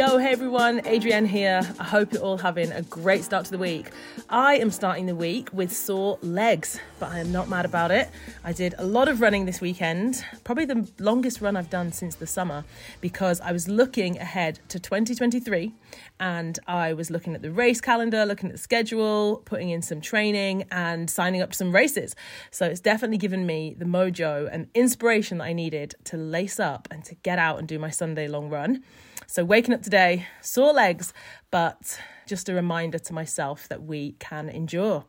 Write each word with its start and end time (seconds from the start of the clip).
Yo, 0.00 0.16
hey 0.16 0.32
everyone, 0.32 0.80
Adrienne 0.86 1.26
here. 1.26 1.60
I 1.78 1.84
hope 1.84 2.14
you're 2.14 2.22
all 2.22 2.38
having 2.38 2.72
a 2.72 2.80
great 2.80 3.22
start 3.22 3.44
to 3.44 3.50
the 3.50 3.58
week. 3.58 3.90
I 4.30 4.54
am 4.56 4.70
starting 4.70 5.04
the 5.04 5.14
week 5.14 5.52
with 5.52 5.76
sore 5.76 6.18
legs, 6.22 6.80
but 6.98 7.12
I 7.12 7.18
am 7.18 7.30
not 7.30 7.50
mad 7.50 7.66
about 7.66 7.90
it. 7.90 8.08
I 8.42 8.54
did 8.54 8.74
a 8.78 8.84
lot 8.86 9.08
of 9.08 9.20
running 9.20 9.44
this 9.44 9.60
weekend, 9.60 10.24
probably 10.42 10.64
the 10.64 10.88
longest 10.98 11.42
run 11.42 11.54
I've 11.54 11.68
done 11.68 11.92
since 11.92 12.14
the 12.14 12.26
summer, 12.26 12.64
because 13.02 13.42
I 13.42 13.52
was 13.52 13.68
looking 13.68 14.16
ahead 14.16 14.60
to 14.68 14.80
2023 14.80 15.74
and 16.18 16.58
I 16.66 16.94
was 16.94 17.10
looking 17.10 17.34
at 17.34 17.42
the 17.42 17.50
race 17.50 17.82
calendar, 17.82 18.24
looking 18.24 18.48
at 18.48 18.54
the 18.54 18.62
schedule, 18.62 19.42
putting 19.44 19.68
in 19.68 19.82
some 19.82 20.00
training, 20.00 20.64
and 20.70 21.10
signing 21.10 21.42
up 21.42 21.50
to 21.50 21.56
some 21.58 21.72
races. 21.72 22.16
So 22.50 22.64
it's 22.64 22.80
definitely 22.80 23.18
given 23.18 23.44
me 23.44 23.76
the 23.78 23.84
mojo 23.84 24.48
and 24.50 24.68
inspiration 24.74 25.36
that 25.38 25.44
I 25.44 25.52
needed 25.52 25.94
to 26.04 26.16
lace 26.16 26.58
up 26.58 26.88
and 26.90 27.04
to 27.04 27.14
get 27.16 27.38
out 27.38 27.58
and 27.58 27.68
do 27.68 27.78
my 27.78 27.90
Sunday 27.90 28.28
long 28.28 28.48
run. 28.48 28.82
So, 29.30 29.44
waking 29.44 29.74
up 29.74 29.82
today, 29.90 30.24
sore 30.40 30.72
legs, 30.72 31.12
but 31.50 32.00
just 32.24 32.48
a 32.48 32.54
reminder 32.54 32.96
to 32.96 33.12
myself 33.12 33.66
that 33.66 33.82
we 33.82 34.12
can 34.20 34.48
endure. 34.48 35.04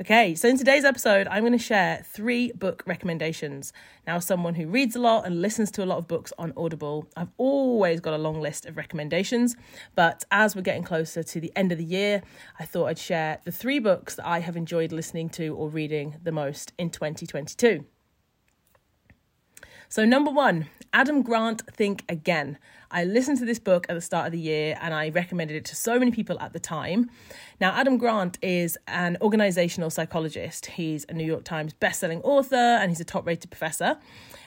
Okay, 0.00 0.36
so 0.36 0.48
in 0.48 0.56
today's 0.56 0.84
episode, 0.84 1.26
I'm 1.26 1.42
going 1.42 1.50
to 1.50 1.58
share 1.58 2.04
three 2.06 2.52
book 2.52 2.84
recommendations. 2.86 3.72
Now, 4.06 4.20
someone 4.20 4.54
who 4.54 4.68
reads 4.68 4.94
a 4.94 5.00
lot 5.00 5.26
and 5.26 5.42
listens 5.42 5.72
to 5.72 5.82
a 5.82 5.86
lot 5.86 5.98
of 5.98 6.06
books 6.06 6.32
on 6.38 6.52
Audible, 6.56 7.08
I've 7.16 7.32
always 7.38 7.98
got 7.98 8.14
a 8.14 8.18
long 8.18 8.40
list 8.40 8.66
of 8.66 8.76
recommendations. 8.76 9.56
But 9.96 10.24
as 10.30 10.54
we're 10.54 10.62
getting 10.62 10.84
closer 10.84 11.24
to 11.24 11.40
the 11.40 11.50
end 11.56 11.72
of 11.72 11.78
the 11.78 11.84
year, 11.84 12.22
I 12.60 12.66
thought 12.66 12.86
I'd 12.86 12.98
share 12.98 13.40
the 13.44 13.50
three 13.50 13.80
books 13.80 14.14
that 14.14 14.26
I 14.26 14.38
have 14.38 14.56
enjoyed 14.56 14.92
listening 14.92 15.28
to 15.30 15.56
or 15.56 15.68
reading 15.68 16.18
the 16.22 16.30
most 16.30 16.72
in 16.78 16.90
2022. 16.90 17.84
So, 19.88 20.04
number 20.04 20.30
one, 20.30 20.68
Adam 20.92 21.22
Grant 21.22 21.62
Think 21.72 22.04
Again. 22.08 22.58
I 22.94 23.02
listened 23.02 23.38
to 23.38 23.44
this 23.44 23.58
book 23.58 23.86
at 23.88 23.94
the 23.94 24.00
start 24.00 24.26
of 24.26 24.32
the 24.32 24.38
year 24.38 24.78
and 24.80 24.94
I 24.94 25.08
recommended 25.08 25.56
it 25.56 25.64
to 25.64 25.74
so 25.74 25.98
many 25.98 26.12
people 26.12 26.38
at 26.38 26.52
the 26.52 26.60
time. 26.60 27.10
Now, 27.60 27.72
Adam 27.72 27.98
Grant 27.98 28.38
is 28.40 28.78
an 28.86 29.18
organizational 29.20 29.90
psychologist. 29.90 30.66
He's 30.66 31.04
a 31.08 31.12
New 31.12 31.26
York 31.26 31.42
Times 31.42 31.74
bestselling 31.74 32.20
author 32.22 32.54
and 32.54 32.92
he's 32.92 33.00
a 33.00 33.04
top 33.04 33.26
rated 33.26 33.50
professor. 33.50 33.98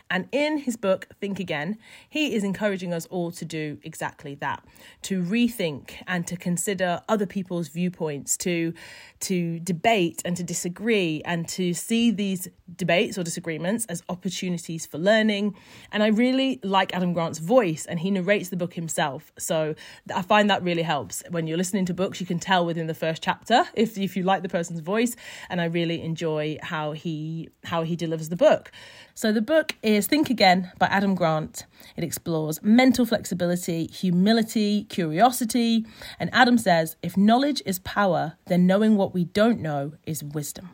And 0.09 0.27
in 0.31 0.59
his 0.59 0.77
book, 0.77 1.07
Think 1.19 1.39
Again, 1.39 1.77
he 2.09 2.33
is 2.33 2.43
encouraging 2.43 2.93
us 2.93 3.05
all 3.07 3.31
to 3.31 3.45
do 3.45 3.77
exactly 3.83 4.35
that 4.35 4.63
to 5.03 5.21
rethink 5.21 6.01
and 6.07 6.25
to 6.27 6.37
consider 6.37 7.01
other 7.09 7.25
people's 7.25 7.67
viewpoints, 7.67 8.37
to, 8.37 8.73
to 9.21 9.59
debate 9.59 10.21
and 10.23 10.37
to 10.37 10.43
disagree, 10.43 11.21
and 11.25 11.47
to 11.49 11.73
see 11.73 12.11
these 12.11 12.47
debates 12.75 13.17
or 13.17 13.23
disagreements 13.23 13.85
as 13.85 14.03
opportunities 14.09 14.85
for 14.85 14.97
learning. 14.97 15.55
And 15.91 16.03
I 16.03 16.07
really 16.07 16.59
like 16.63 16.93
Adam 16.93 17.13
Grant's 17.13 17.39
voice, 17.39 17.85
and 17.85 17.99
he 17.99 18.11
narrates 18.11 18.36
the 18.49 18.55
book 18.55 18.73
himself. 18.73 19.31
So 19.37 19.75
I 20.13 20.21
find 20.21 20.49
that 20.49 20.63
really 20.63 20.81
helps. 20.81 21.23
When 21.29 21.47
you're 21.47 21.57
listening 21.57 21.85
to 21.85 21.93
books, 21.93 22.19
you 22.19 22.25
can 22.25 22.39
tell 22.39 22.65
within 22.65 22.87
the 22.87 22.93
first 22.93 23.21
chapter 23.21 23.65
if, 23.73 23.97
if 23.97 24.15
you 24.15 24.23
like 24.23 24.43
the 24.43 24.49
person's 24.49 24.79
voice, 24.79 25.15
and 25.49 25.59
I 25.59 25.65
really 25.65 26.01
enjoy 26.01 26.57
how 26.61 26.91
he 26.91 27.49
how 27.63 27.83
he 27.83 27.95
delivers 27.95 28.29
the 28.29 28.35
book. 28.35 28.71
So 29.13 29.31
the 29.31 29.41
book 29.41 29.75
is 29.81 30.07
Think 30.07 30.29
Again 30.29 30.71
by 30.77 30.87
Adam 30.87 31.15
Grant. 31.15 31.65
It 31.95 32.03
explores 32.03 32.61
mental 32.61 33.05
flexibility, 33.05 33.87
humility, 33.87 34.83
curiosity, 34.85 35.85
and 36.19 36.29
Adam 36.33 36.57
says 36.57 36.95
if 37.01 37.17
knowledge 37.17 37.61
is 37.65 37.79
power, 37.79 38.37
then 38.45 38.67
knowing 38.67 38.95
what 38.95 39.13
we 39.13 39.25
don't 39.25 39.59
know 39.59 39.93
is 40.05 40.23
wisdom. 40.23 40.69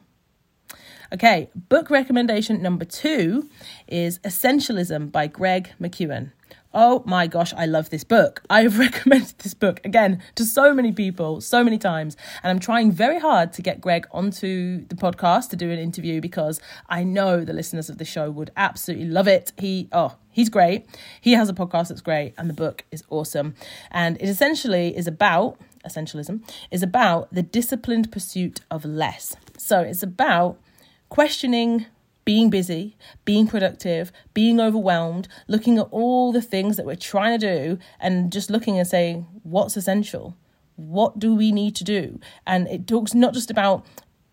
Okay, 1.13 1.51
book 1.55 1.91
recommendation 1.91 2.59
number 2.59 2.85
two 2.85 3.47
is 3.87 4.17
Essentialism 4.19 5.11
by 5.11 5.27
Greg 5.27 5.71
McKeown. 5.79 6.31
Oh 6.73 7.03
my 7.05 7.27
gosh, 7.27 7.53
I 7.55 7.65
love 7.67 7.89
this 7.91 8.03
book. 8.03 8.41
I 8.49 8.63
have 8.63 8.79
recommended 8.79 9.37
this 9.39 9.53
book 9.53 9.79
again 9.83 10.21
to 10.35 10.45
so 10.45 10.73
many 10.73 10.91
people, 10.91 11.39
so 11.39 11.63
many 11.63 11.77
times. 11.77 12.17
And 12.41 12.49
I'm 12.49 12.59
trying 12.59 12.91
very 12.91 13.19
hard 13.19 13.53
to 13.53 13.61
get 13.61 13.79
Greg 13.79 14.07
onto 14.11 14.85
the 14.87 14.95
podcast 14.95 15.49
to 15.49 15.55
do 15.55 15.69
an 15.69 15.79
interview 15.79 16.19
because 16.19 16.59
I 16.89 17.03
know 17.03 17.45
the 17.45 17.53
listeners 17.53 17.89
of 17.89 17.99
the 17.99 18.05
show 18.05 18.31
would 18.31 18.51
absolutely 18.57 19.07
love 19.07 19.27
it. 19.27 19.51
He, 19.57 19.87
oh, 19.91 20.15
he's 20.31 20.49
great. 20.49 20.87
He 21.21 21.33
has 21.33 21.47
a 21.47 21.53
podcast 21.53 21.89
that's 21.89 22.01
great, 22.01 22.33
and 22.37 22.49
the 22.49 22.53
book 22.53 22.85
is 22.91 23.03
awesome. 23.09 23.53
And 23.91 24.17
it 24.19 24.27
essentially 24.27 24.97
is 24.97 25.07
about 25.07 25.59
essentialism, 25.85 26.41
is 26.71 26.81
about 26.81 27.33
the 27.33 27.43
disciplined 27.43 28.11
pursuit 28.11 28.61
of 28.71 28.83
less. 28.83 29.35
So 29.57 29.81
it's 29.81 30.03
about 30.03 30.57
questioning 31.09 31.85
being 32.25 32.49
busy, 32.49 32.97
being 33.25 33.47
productive, 33.47 34.11
being 34.33 34.59
overwhelmed, 34.59 35.27
looking 35.47 35.77
at 35.77 35.87
all 35.91 36.31
the 36.31 36.41
things 36.41 36.77
that 36.77 36.85
we're 36.85 36.95
trying 36.95 37.39
to 37.39 37.57
do 37.57 37.79
and 37.99 38.31
just 38.31 38.49
looking 38.49 38.77
and 38.77 38.87
saying, 38.87 39.27
what's 39.43 39.77
essential? 39.77 40.37
What 40.75 41.19
do 41.19 41.35
we 41.35 41.51
need 41.51 41.75
to 41.75 41.83
do? 41.83 42.19
And 42.47 42.67
it 42.67 42.87
talks 42.87 43.13
not 43.13 43.33
just 43.33 43.51
about 43.51 43.85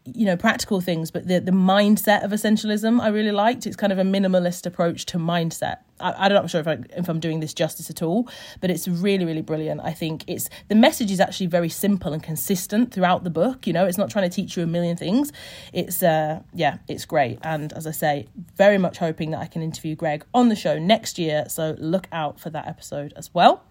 you 0.05 0.25
know 0.25 0.37
practical 0.37 0.81
things 0.81 1.11
but 1.11 1.29
the 1.29 1.41
the 1.41 1.53
mindset 1.53 2.25
of 2.25 2.31
essentialism 2.31 3.01
i 3.01 3.09
really 3.09 3.33
liked. 3.33 3.67
It's 3.67 3.77
kind 3.77 3.93
of 3.93 3.99
a 3.99 4.03
minimalist 4.03 4.67
approach 4.67 5.07
to 5.07 5.19
mindset. 5.19 5.79
I, 6.01 6.27
i'm 6.27 6.33
not 6.33 6.49
sure 6.49 6.61
if, 6.61 6.67
I, 6.67 6.79
if 6.97 7.09
i'm 7.09 7.21
doing 7.21 7.41
this 7.41 7.53
justice 7.53 7.91
at 7.91 8.03
all 8.03 8.29
but 8.61 8.71
it's 8.71 8.89
really 8.89 9.25
really 9.25 9.43
brilliant. 9.43 9.81
I 9.83 9.93
think 9.93 10.25
it's 10.27 10.49
the 10.69 10.75
message 10.75 11.11
is 11.11 11.21
actually 11.21 11.47
very 11.47 11.69
simple 11.69 12.13
and 12.13 12.23
consistent 12.23 12.93
throughout 12.93 13.25
the 13.25 13.31
book 13.31 13.67
you 13.67 13.73
know 13.73 13.85
it's 13.87 13.99
not 13.99 14.11
trying 14.11 14.29
to 14.29 14.35
teach 14.35 14.57
you 14.57 14.63
a 14.63 14.67
million 14.67 14.97
things. 14.97 15.33
It's 15.73 16.03
uh 16.03 16.41
yeah 16.55 16.79
it's 16.89 17.05
great. 17.05 17.39
And 17.43 17.73
as 17.75 17.87
i 17.87 17.91
say 17.91 18.27
very 18.57 18.79
much 18.79 18.99
hoping 18.99 19.31
that 19.33 19.41
i 19.41 19.47
can 19.47 19.63
interview 19.63 19.95
greg 19.95 20.25
on 20.33 20.49
the 20.49 20.57
show 20.57 20.79
next 20.79 21.19
year. 21.19 21.45
So 21.49 21.77
look 21.79 22.09
out 22.13 22.41
for 22.41 22.51
that 22.51 22.67
episode 22.67 23.13
as 23.17 23.33
well 23.35 23.65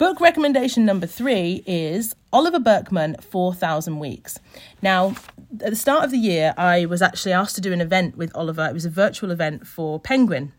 Book 0.00 0.18
recommendation 0.18 0.86
number 0.86 1.06
three 1.06 1.62
is 1.66 2.16
Oliver 2.32 2.58
Burkeman, 2.58 3.16
4,000 3.20 3.98
Weeks. 3.98 4.38
Now, 4.80 5.14
at 5.62 5.68
the 5.68 5.76
start 5.76 6.04
of 6.04 6.10
the 6.10 6.16
year, 6.16 6.54
I 6.56 6.86
was 6.86 7.02
actually 7.02 7.34
asked 7.34 7.54
to 7.56 7.60
do 7.60 7.70
an 7.70 7.82
event 7.82 8.16
with 8.16 8.34
Oliver. 8.34 8.64
It 8.64 8.72
was 8.72 8.86
a 8.86 8.90
virtual 8.90 9.30
event 9.30 9.66
for 9.66 10.00
Penguin. 10.00 10.54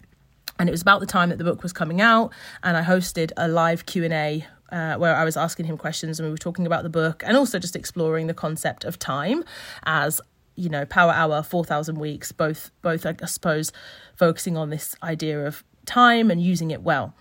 And 0.59 0.69
it 0.69 0.71
was 0.71 0.83
about 0.83 0.99
the 0.99 1.07
time 1.07 1.29
that 1.29 1.39
the 1.39 1.43
book 1.43 1.63
was 1.63 1.73
coming 1.73 2.01
out, 2.01 2.31
and 2.61 2.77
I 2.77 2.83
hosted 2.83 3.31
a 3.35 3.47
live 3.47 3.87
Q&A 3.87 4.45
uh, 4.71 4.97
where 4.97 5.15
I 5.15 5.23
was 5.23 5.35
asking 5.35 5.65
him 5.65 5.75
questions 5.75 6.19
and 6.19 6.27
we 6.27 6.31
were 6.31 6.37
talking 6.37 6.67
about 6.67 6.83
the 6.83 6.89
book 6.89 7.23
and 7.25 7.35
also 7.35 7.57
just 7.57 7.75
exploring 7.75 8.27
the 8.27 8.35
concept 8.35 8.83
of 8.85 8.99
time 8.99 9.43
as 9.87 10.21
you 10.55 10.69
know 10.69 10.85
power 10.85 11.13
hour 11.13 11.41
4000 11.41 11.97
weeks 11.97 12.33
both 12.33 12.71
both 12.81 13.05
i 13.05 13.15
suppose 13.25 13.71
focusing 14.17 14.57
on 14.57 14.69
this 14.69 14.95
idea 15.01 15.47
of 15.47 15.63
time 15.85 16.31
and 16.31 16.41
using 16.41 16.71
it 16.71 16.81
well 16.81 17.13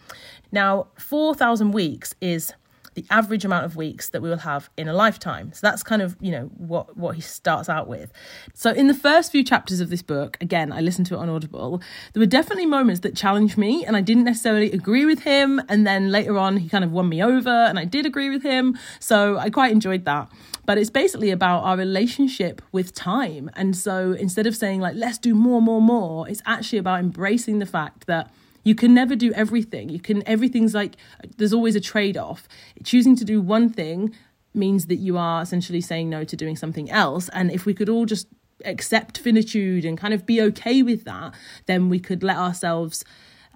now, 0.53 0.89
4,000 0.99 1.73
weeks 1.73 2.15
is 2.21 2.53
the 2.95 3.05
average 3.09 3.45
amount 3.45 3.65
of 3.65 3.77
weeks 3.77 4.09
that 4.09 4.21
we 4.21 4.29
will 4.29 4.39
have 4.39 4.69
in 4.77 4.89
a 4.89 4.93
lifetime. 4.93 5.53
So 5.53 5.61
that's 5.63 5.85
kind 5.85 6.03
of, 6.03 6.17
you 6.21 6.33
know, 6.33 6.47
what 6.57 6.97
what 6.97 7.15
he 7.15 7.21
starts 7.21 7.69
out 7.69 7.87
with. 7.87 8.13
So 8.53 8.73
in 8.73 8.89
the 8.89 8.95
first 8.95 9.31
few 9.31 9.45
chapters 9.45 9.79
of 9.79 9.91
this 9.91 10.03
book, 10.03 10.37
again, 10.41 10.73
I 10.73 10.81
listened 10.81 11.07
to 11.07 11.15
it 11.15 11.19
on 11.19 11.29
Audible, 11.29 11.81
there 12.13 12.21
were 12.21 12.27
definitely 12.27 12.67
moments 12.67 13.03
that 13.03 13.15
challenged 13.15 13.57
me 13.57 13.85
and 13.85 13.97
I 13.97 14.01
didn't 14.01 14.25
necessarily 14.25 14.73
agree 14.73 15.07
with 15.07 15.21
him 15.21 15.63
and 15.69 15.87
then 15.87 16.11
later 16.11 16.37
on 16.37 16.57
he 16.57 16.69
kind 16.69 16.83
of 16.83 16.91
won 16.91 17.09
me 17.09 17.23
over 17.23 17.49
and 17.49 17.79
I 17.79 17.85
did 17.85 18.07
agree 18.07 18.29
with 18.29 18.43
him. 18.43 18.77
So 18.99 19.39
I 19.39 19.51
quite 19.51 19.71
enjoyed 19.71 20.05
that. 20.07 20.29
But 20.67 20.77
it's 20.77 20.91
basically 20.91 21.31
about 21.31 21.63
our 21.63 21.77
relationship 21.77 22.61
with 22.73 22.93
time. 22.93 23.53
And 23.55 23.77
so 23.77 24.13
instead 24.19 24.49
of 24.49 24.57
saying 24.57 24.81
like 24.81 24.97
let's 24.97 25.19
do 25.19 25.37
more 25.37 25.63
more 25.63 25.81
more, 25.81 26.29
it's 26.29 26.43
actually 26.45 26.79
about 26.79 26.99
embracing 26.99 27.61
the 27.61 27.67
fact 27.67 28.09
that 28.09 28.33
you 28.63 28.75
can 28.75 28.95
never 28.95 29.17
do 29.17 29.33
everything. 29.33 29.89
You 29.89 30.01
can 30.01 30.27
everything's 30.27 30.75
like 30.75 30.97
there's 31.37 31.53
always 31.53 31.77
a 31.77 31.81
trade-off. 31.81 32.49
Choosing 32.85 33.17
to 33.17 33.25
do 33.25 33.41
one 33.41 33.69
thing 33.71 34.15
means 34.55 34.87
that 34.87 34.97
you 34.97 35.17
are 35.17 35.43
essentially 35.43 35.81
saying 35.81 36.11
no 36.11 36.25
to 36.25 36.37
doing 36.37 36.57
something 36.57 36.91
else. 36.91 37.29
And 37.31 37.51
if 37.51 37.67
we 37.67 37.75
could 37.75 37.89
all 37.89 38.05
just 38.05 38.27
accept 38.65 39.19
finitude 39.19 39.85
and 39.85 39.97
kind 39.97 40.13
of 40.13 40.27
be 40.27 40.41
okay 40.43 40.83
with 40.83 41.05
that, 41.05 41.35
then 41.67 41.89
we 41.89 41.99
could 41.99 42.23
let 42.23 42.37
ourselves 42.37 43.05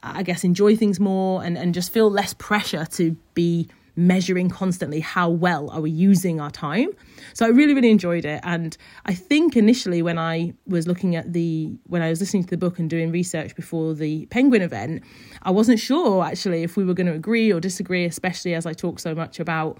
I 0.02 0.22
guess 0.22 0.44
enjoy 0.44 0.76
things 0.76 1.00
more 1.00 1.42
and, 1.42 1.56
and 1.56 1.72
just 1.72 1.92
feel 1.92 2.10
less 2.10 2.34
pressure 2.34 2.84
to 2.92 3.16
be 3.32 3.68
measuring 3.96 4.48
constantly 4.48 5.00
how 5.00 5.28
well 5.28 5.70
are 5.70 5.80
we 5.80 5.90
using 5.90 6.40
our 6.40 6.50
time. 6.50 6.90
So 7.32 7.46
I 7.46 7.50
really, 7.50 7.74
really 7.74 7.90
enjoyed 7.90 8.24
it. 8.24 8.40
And 8.42 8.76
I 9.06 9.14
think 9.14 9.56
initially 9.56 10.02
when 10.02 10.18
I 10.18 10.54
was 10.66 10.86
looking 10.86 11.16
at 11.16 11.32
the, 11.32 11.76
when 11.84 12.02
I 12.02 12.08
was 12.10 12.20
listening 12.20 12.44
to 12.44 12.50
the 12.50 12.56
book 12.56 12.78
and 12.78 12.90
doing 12.90 13.12
research 13.12 13.54
before 13.54 13.94
the 13.94 14.26
Penguin 14.26 14.62
event, 14.62 15.02
I 15.42 15.50
wasn't 15.50 15.78
sure 15.78 16.24
actually 16.24 16.62
if 16.62 16.76
we 16.76 16.84
were 16.84 16.94
going 16.94 17.06
to 17.06 17.14
agree 17.14 17.52
or 17.52 17.60
disagree, 17.60 18.04
especially 18.04 18.54
as 18.54 18.66
I 18.66 18.72
talk 18.72 18.98
so 18.98 19.14
much 19.14 19.38
about 19.38 19.78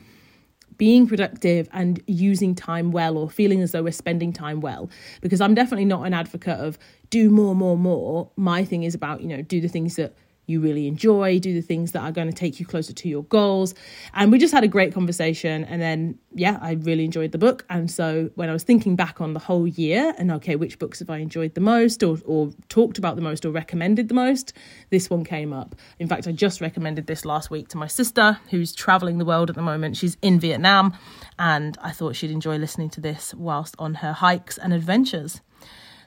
being 0.76 1.06
productive 1.06 1.68
and 1.72 2.02
using 2.06 2.54
time 2.54 2.90
well 2.90 3.16
or 3.16 3.30
feeling 3.30 3.62
as 3.62 3.72
though 3.72 3.82
we're 3.82 3.92
spending 3.92 4.32
time 4.32 4.60
well 4.60 4.90
because 5.20 5.40
i'm 5.40 5.54
definitely 5.54 5.84
not 5.84 6.04
an 6.04 6.12
advocate 6.12 6.58
of 6.58 6.78
do 7.10 7.30
more 7.30 7.54
more 7.54 7.76
more 7.76 8.30
my 8.36 8.64
thing 8.64 8.82
is 8.82 8.94
about 8.94 9.20
you 9.20 9.28
know 9.28 9.42
do 9.42 9.60
the 9.60 9.68
things 9.68 9.96
that 9.96 10.16
you 10.46 10.60
really 10.60 10.86
enjoy, 10.86 11.38
do 11.38 11.54
the 11.54 11.62
things 11.62 11.92
that 11.92 12.02
are 12.02 12.12
going 12.12 12.26
to 12.28 12.32
take 12.32 12.60
you 12.60 12.66
closer 12.66 12.92
to 12.92 13.08
your 13.08 13.24
goals. 13.24 13.74
And 14.12 14.30
we 14.30 14.38
just 14.38 14.52
had 14.52 14.64
a 14.64 14.68
great 14.68 14.92
conversation. 14.92 15.64
And 15.64 15.80
then, 15.80 16.18
yeah, 16.34 16.58
I 16.60 16.72
really 16.72 17.04
enjoyed 17.04 17.32
the 17.32 17.38
book. 17.38 17.64
And 17.70 17.90
so 17.90 18.30
when 18.34 18.48
I 18.48 18.52
was 18.52 18.62
thinking 18.62 18.96
back 18.96 19.20
on 19.20 19.32
the 19.32 19.40
whole 19.40 19.66
year 19.66 20.14
and, 20.18 20.30
okay, 20.32 20.56
which 20.56 20.78
books 20.78 20.98
have 20.98 21.10
I 21.10 21.18
enjoyed 21.18 21.54
the 21.54 21.60
most 21.60 22.02
or, 22.02 22.18
or 22.24 22.50
talked 22.68 22.98
about 22.98 23.16
the 23.16 23.22
most 23.22 23.44
or 23.44 23.50
recommended 23.50 24.08
the 24.08 24.14
most, 24.14 24.52
this 24.90 25.08
one 25.08 25.24
came 25.24 25.52
up. 25.52 25.74
In 25.98 26.08
fact, 26.08 26.26
I 26.26 26.32
just 26.32 26.60
recommended 26.60 27.06
this 27.06 27.24
last 27.24 27.50
week 27.50 27.68
to 27.68 27.78
my 27.78 27.86
sister 27.86 28.38
who's 28.50 28.74
traveling 28.74 29.18
the 29.18 29.24
world 29.24 29.50
at 29.50 29.56
the 29.56 29.62
moment. 29.62 29.96
She's 29.96 30.16
in 30.22 30.40
Vietnam. 30.40 30.94
And 31.38 31.76
I 31.82 31.90
thought 31.90 32.16
she'd 32.16 32.30
enjoy 32.30 32.58
listening 32.58 32.90
to 32.90 33.00
this 33.00 33.34
whilst 33.34 33.74
on 33.78 33.94
her 33.94 34.12
hikes 34.12 34.56
and 34.58 34.72
adventures. 34.72 35.40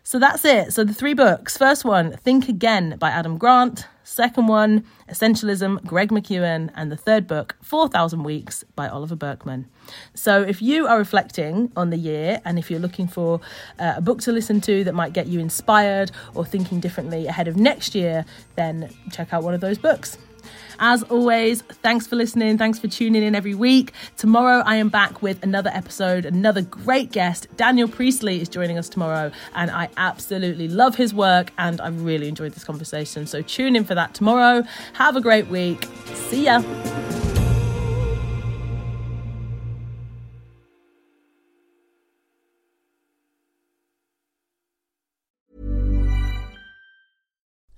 So 0.03 0.19
that's 0.19 0.45
it. 0.45 0.71
So 0.71 0.85
the 0.85 0.93
three 0.93 1.13
books. 1.13 1.57
First 1.57 1.83
one, 1.83 2.15
Think 2.15 2.47
Again 2.47 2.95
by 2.97 3.09
Adam 3.09 3.37
Grant. 3.37 3.85
Second 4.07 4.47
one, 4.47 4.85
Essentialism, 5.09 5.85
Greg 5.85 6.11
McKeown. 6.11 6.71
And 6.75 6.89
the 6.89 6.95
third 6.95 7.27
book, 7.27 7.57
4,000 7.61 8.23
Weeks 8.23 8.63
by 8.73 8.87
Oliver 8.87 9.17
Burkeman. 9.17 9.67
So 10.13 10.43
if 10.43 10.61
you 10.61 10.87
are 10.87 10.97
reflecting 10.97 11.73
on 11.75 11.89
the 11.89 11.97
year 11.97 12.39
and 12.45 12.57
if 12.57 12.71
you're 12.71 12.79
looking 12.79 13.09
for 13.09 13.41
uh, 13.77 13.95
a 13.97 14.01
book 14.01 14.21
to 14.21 14.31
listen 14.31 14.61
to 14.61 14.85
that 14.85 14.95
might 14.95 15.11
get 15.11 15.27
you 15.27 15.41
inspired 15.41 16.11
or 16.35 16.45
thinking 16.45 16.79
differently 16.79 17.27
ahead 17.27 17.49
of 17.49 17.57
next 17.57 17.95
year, 17.95 18.23
then 18.55 18.89
check 19.11 19.33
out 19.33 19.43
one 19.43 19.53
of 19.53 19.59
those 19.59 19.77
books. 19.77 20.17
As 20.79 21.03
always, 21.03 21.61
thanks 21.61 22.05
for 22.05 22.15
listening. 22.15 22.57
Thanks 22.57 22.79
for 22.79 22.87
tuning 22.87 23.23
in 23.23 23.35
every 23.35 23.55
week. 23.55 23.93
Tomorrow, 24.17 24.63
I 24.65 24.75
am 24.75 24.89
back 24.89 25.21
with 25.21 25.41
another 25.43 25.71
episode, 25.73 26.25
another 26.25 26.61
great 26.61 27.11
guest. 27.11 27.47
Daniel 27.57 27.87
Priestley 27.87 28.41
is 28.41 28.49
joining 28.49 28.77
us 28.77 28.89
tomorrow, 28.89 29.31
and 29.55 29.71
I 29.71 29.89
absolutely 29.97 30.67
love 30.67 30.95
his 30.95 31.13
work 31.13 31.51
and 31.57 31.81
I 31.81 31.89
really 31.89 32.27
enjoyed 32.27 32.53
this 32.53 32.63
conversation. 32.63 33.25
So 33.27 33.41
tune 33.41 33.75
in 33.75 33.85
for 33.85 33.95
that 33.95 34.13
tomorrow. 34.13 34.63
Have 34.93 35.15
a 35.15 35.21
great 35.21 35.47
week. 35.47 35.87
See 36.13 36.45
ya. 36.45 36.63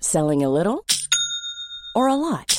Selling 0.01 0.44
a 0.44 0.50
little 0.50 0.86
or 1.94 2.07
a 2.07 2.16
lot? 2.16 2.58